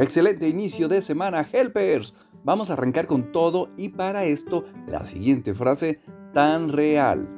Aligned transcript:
Excelente 0.00 0.48
inicio 0.48 0.88
de 0.88 1.02
semana, 1.02 1.46
helpers. 1.52 2.14
Vamos 2.42 2.70
a 2.70 2.72
arrancar 2.72 3.06
con 3.06 3.32
todo 3.32 3.68
y 3.76 3.90
para 3.90 4.24
esto 4.24 4.64
la 4.86 5.04
siguiente 5.04 5.52
frase 5.52 5.98
tan 6.32 6.70
real. 6.70 7.28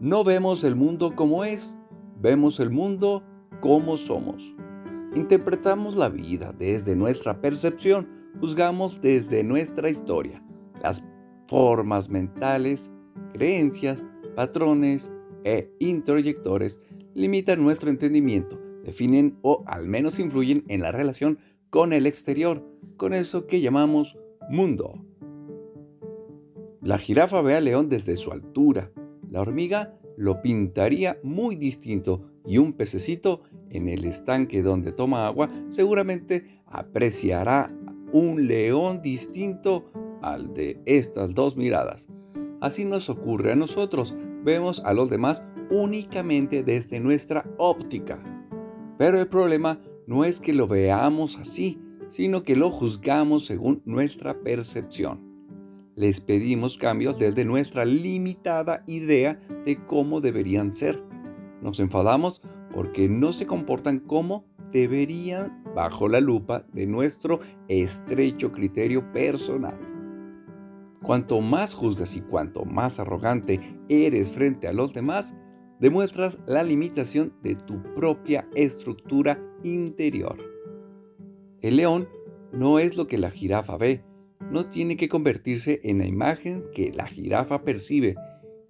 No 0.00 0.24
vemos 0.24 0.64
el 0.64 0.74
mundo 0.74 1.14
como 1.14 1.44
es, 1.44 1.76
vemos 2.18 2.60
el 2.60 2.70
mundo 2.70 3.22
como 3.60 3.98
somos. 3.98 4.54
Interpretamos 5.14 5.96
la 5.96 6.08
vida 6.08 6.54
desde 6.54 6.96
nuestra 6.96 7.42
percepción, 7.42 8.08
juzgamos 8.40 9.02
desde 9.02 9.44
nuestra 9.44 9.90
historia. 9.90 10.42
Las 10.82 11.04
formas 11.46 12.08
mentales, 12.08 12.90
creencias, 13.34 14.02
patrones 14.34 15.12
e 15.44 15.70
introyectores 15.78 16.80
limitan 17.12 17.62
nuestro 17.62 17.90
entendimiento, 17.90 18.58
definen 18.82 19.38
o 19.42 19.62
al 19.66 19.86
menos 19.88 20.18
influyen 20.18 20.64
en 20.68 20.80
la 20.80 20.90
relación 20.90 21.38
con 21.70 21.92
el 21.92 22.06
exterior, 22.06 22.64
con 22.96 23.12
eso 23.12 23.46
que 23.46 23.60
llamamos 23.60 24.16
mundo. 24.48 25.04
La 26.80 26.98
jirafa 26.98 27.42
ve 27.42 27.54
al 27.54 27.64
león 27.64 27.88
desde 27.88 28.16
su 28.16 28.32
altura, 28.32 28.90
la 29.30 29.40
hormiga 29.40 29.98
lo 30.16 30.40
pintaría 30.42 31.18
muy 31.22 31.56
distinto 31.56 32.22
y 32.44 32.58
un 32.58 32.72
pececito 32.72 33.42
en 33.70 33.88
el 33.88 34.04
estanque 34.04 34.62
donde 34.62 34.92
toma 34.92 35.26
agua 35.26 35.48
seguramente 35.68 36.44
apreciará 36.66 37.70
un 38.12 38.48
león 38.48 39.02
distinto 39.02 39.84
al 40.22 40.54
de 40.54 40.80
estas 40.86 41.34
dos 41.34 41.56
miradas. 41.56 42.08
Así 42.60 42.84
nos 42.84 43.08
ocurre 43.08 43.52
a 43.52 43.56
nosotros, 43.56 44.16
vemos 44.42 44.80
a 44.84 44.94
los 44.94 45.10
demás 45.10 45.44
únicamente 45.70 46.62
desde 46.62 46.98
nuestra 47.00 47.48
óptica. 47.58 48.22
Pero 48.96 49.20
el 49.20 49.28
problema 49.28 49.80
no 50.08 50.24
es 50.24 50.40
que 50.40 50.54
lo 50.54 50.66
veamos 50.66 51.36
así, 51.36 51.78
sino 52.08 52.42
que 52.42 52.56
lo 52.56 52.70
juzgamos 52.70 53.44
según 53.44 53.82
nuestra 53.84 54.40
percepción. 54.40 55.20
Les 55.96 56.20
pedimos 56.20 56.78
cambios 56.78 57.18
desde 57.18 57.44
nuestra 57.44 57.84
limitada 57.84 58.84
idea 58.86 59.38
de 59.66 59.76
cómo 59.84 60.22
deberían 60.22 60.72
ser. 60.72 61.04
Nos 61.60 61.78
enfadamos 61.78 62.40
porque 62.74 63.06
no 63.06 63.34
se 63.34 63.46
comportan 63.46 63.98
como 63.98 64.46
deberían 64.72 65.62
bajo 65.74 66.08
la 66.08 66.20
lupa 66.20 66.64
de 66.72 66.86
nuestro 66.86 67.40
estrecho 67.68 68.50
criterio 68.50 69.12
personal. 69.12 69.78
Cuanto 71.02 71.42
más 71.42 71.74
juzgas 71.74 72.16
y 72.16 72.22
cuanto 72.22 72.64
más 72.64 72.98
arrogante 72.98 73.60
eres 73.90 74.30
frente 74.30 74.68
a 74.68 74.72
los 74.72 74.94
demás, 74.94 75.34
demuestras 75.80 76.38
la 76.46 76.62
limitación 76.62 77.32
de 77.42 77.54
tu 77.54 77.82
propia 77.94 78.48
estructura 78.54 79.40
interior. 79.62 80.36
El 81.60 81.76
león 81.76 82.08
no 82.52 82.78
es 82.78 82.96
lo 82.96 83.06
que 83.06 83.18
la 83.18 83.30
jirafa 83.30 83.76
ve, 83.76 84.04
no 84.50 84.66
tiene 84.66 84.96
que 84.96 85.08
convertirse 85.08 85.80
en 85.84 85.98
la 85.98 86.06
imagen 86.06 86.64
que 86.72 86.92
la 86.92 87.06
jirafa 87.06 87.62
percibe. 87.62 88.16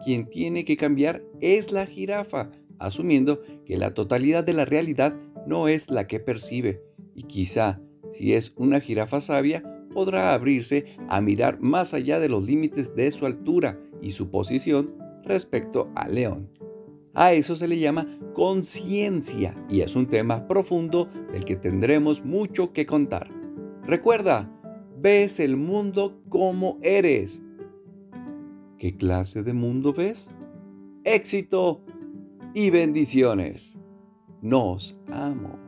Quien 0.04 0.28
tiene 0.28 0.64
que 0.64 0.76
cambiar 0.76 1.22
es 1.40 1.72
la 1.72 1.86
jirafa, 1.86 2.50
asumiendo 2.78 3.40
que 3.64 3.76
la 3.76 3.94
totalidad 3.94 4.44
de 4.44 4.54
la 4.54 4.64
realidad 4.64 5.16
no 5.46 5.68
es 5.68 5.90
la 5.90 6.06
que 6.06 6.20
percibe. 6.20 6.82
Y 7.14 7.24
quizá, 7.24 7.80
si 8.10 8.34
es 8.34 8.52
una 8.56 8.80
jirafa 8.80 9.20
sabia, 9.20 9.62
podrá 9.92 10.34
abrirse 10.34 10.84
a 11.08 11.20
mirar 11.20 11.60
más 11.60 11.94
allá 11.94 12.20
de 12.20 12.28
los 12.28 12.44
límites 12.44 12.94
de 12.94 13.10
su 13.10 13.26
altura 13.26 13.78
y 14.00 14.12
su 14.12 14.30
posición 14.30 14.94
respecto 15.24 15.90
al 15.94 16.14
león. 16.14 16.57
A 17.20 17.32
eso 17.32 17.56
se 17.56 17.66
le 17.66 17.80
llama 17.80 18.06
conciencia 18.32 19.52
y 19.68 19.80
es 19.80 19.96
un 19.96 20.06
tema 20.06 20.46
profundo 20.46 21.08
del 21.32 21.44
que 21.44 21.56
tendremos 21.56 22.24
mucho 22.24 22.72
que 22.72 22.86
contar. 22.86 23.28
Recuerda, 23.82 24.48
ves 24.96 25.40
el 25.40 25.56
mundo 25.56 26.22
como 26.28 26.78
eres. 26.80 27.42
¿Qué 28.78 28.96
clase 28.96 29.42
de 29.42 29.52
mundo 29.52 29.92
ves? 29.92 30.32
Éxito 31.02 31.82
y 32.54 32.70
bendiciones. 32.70 33.76
Nos 34.40 34.96
amo. 35.10 35.58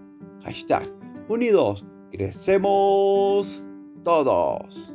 Hashtag 0.44 0.88
unidos, 1.28 1.84
crecemos 2.12 3.68
todos. 4.04 4.94